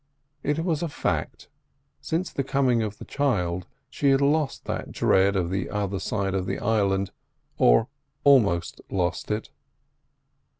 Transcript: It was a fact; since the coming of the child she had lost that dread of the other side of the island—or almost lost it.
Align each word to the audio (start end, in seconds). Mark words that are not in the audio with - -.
It 0.41 0.65
was 0.65 0.81
a 0.81 0.87
fact; 0.89 1.47
since 2.01 2.33
the 2.33 2.43
coming 2.43 2.81
of 2.81 2.97
the 2.97 3.05
child 3.05 3.67
she 3.87 4.09
had 4.09 4.19
lost 4.19 4.65
that 4.65 4.91
dread 4.91 5.35
of 5.35 5.51
the 5.51 5.69
other 5.69 5.99
side 5.99 6.33
of 6.33 6.47
the 6.47 6.57
island—or 6.57 7.87
almost 8.23 8.81
lost 8.89 9.29
it. 9.29 9.51